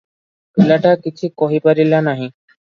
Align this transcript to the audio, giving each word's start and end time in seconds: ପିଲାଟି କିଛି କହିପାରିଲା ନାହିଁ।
ପିଲାଟି 0.59 0.95
କିଛି 1.05 1.31
କହିପାରିଲା 1.43 2.03
ନାହିଁ। 2.11 2.35